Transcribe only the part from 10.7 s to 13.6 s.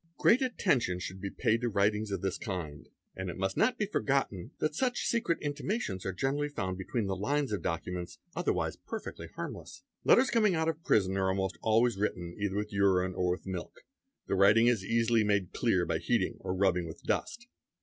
prison are almost always written either with 'urine or with